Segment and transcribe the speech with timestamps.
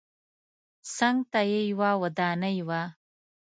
[0.95, 2.81] څنګ ته یې یوه ودانۍ وه.